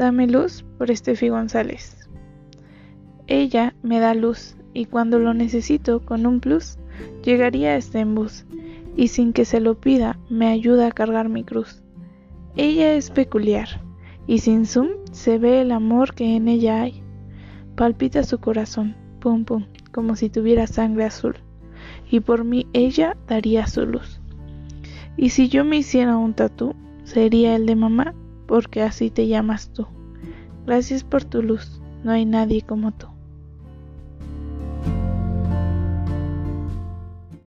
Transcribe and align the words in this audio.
dame 0.00 0.26
luz 0.26 0.64
por 0.78 0.90
Estefi 0.90 1.28
González. 1.28 2.08
Ella 3.26 3.74
me 3.82 4.00
da 4.00 4.14
luz 4.14 4.56
y 4.72 4.86
cuando 4.86 5.18
lo 5.18 5.34
necesito 5.34 6.00
con 6.00 6.24
un 6.24 6.40
plus, 6.40 6.78
llegaría 7.22 7.76
este 7.76 7.98
en 7.98 8.14
bus 8.14 8.46
y 8.96 9.08
sin 9.08 9.34
que 9.34 9.44
se 9.44 9.60
lo 9.60 9.78
pida 9.78 10.18
me 10.30 10.46
ayuda 10.46 10.86
a 10.86 10.92
cargar 10.92 11.28
mi 11.28 11.44
cruz. 11.44 11.82
Ella 12.56 12.94
es 12.94 13.10
peculiar 13.10 13.68
y 14.26 14.38
sin 14.38 14.64
zoom 14.64 14.88
se 15.12 15.36
ve 15.36 15.60
el 15.60 15.70
amor 15.70 16.14
que 16.14 16.34
en 16.34 16.48
ella 16.48 16.80
hay. 16.80 17.02
Palpita 17.76 18.22
su 18.22 18.38
corazón, 18.38 18.96
pum 19.20 19.44
pum, 19.44 19.66
como 19.92 20.16
si 20.16 20.30
tuviera 20.30 20.66
sangre 20.66 21.04
azul 21.04 21.36
y 22.10 22.20
por 22.20 22.44
mí 22.44 22.66
ella 22.72 23.18
daría 23.28 23.66
su 23.66 23.84
luz. 23.84 24.22
Y 25.18 25.28
si 25.28 25.50
yo 25.50 25.62
me 25.62 25.76
hiciera 25.76 26.16
un 26.16 26.32
tatú, 26.32 26.74
sería 27.04 27.54
el 27.54 27.66
de 27.66 27.76
mamá, 27.76 28.14
porque 28.50 28.82
así 28.82 29.10
te 29.10 29.28
llamas 29.28 29.72
tú. 29.72 29.86
Gracias 30.66 31.04
por 31.04 31.24
tu 31.24 31.40
luz, 31.40 31.80
no 32.02 32.10
hay 32.10 32.24
nadie 32.24 32.62
como 32.62 32.90
tú. 32.90 33.06